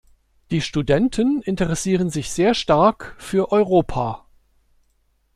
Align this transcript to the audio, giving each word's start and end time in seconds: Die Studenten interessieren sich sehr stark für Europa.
Die 0.49 0.61
Studenten 0.61 1.43
interessieren 1.43 2.09
sich 2.09 2.31
sehr 2.33 2.55
stark 2.55 3.13
für 3.19 3.51
Europa. 3.51 4.25